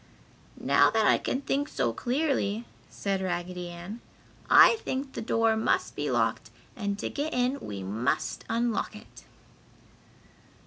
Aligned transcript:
"Now 0.59 0.89
that 0.89 1.05
I 1.05 1.19
can 1.19 1.41
think 1.41 1.69
so 1.69 1.93
clearly," 1.93 2.65
said 2.89 3.21
Raggedy 3.21 3.69
Ann, 3.69 4.01
"I 4.49 4.77
think 4.77 5.13
the 5.13 5.21
door 5.21 5.55
must 5.55 5.95
be 5.95 6.09
locked 6.09 6.49
and 6.75 6.97
to 6.97 7.07
get 7.07 7.35
in 7.35 7.59
we 7.59 7.83
must 7.83 8.43
unlock 8.49 8.95
it!" 8.95 9.25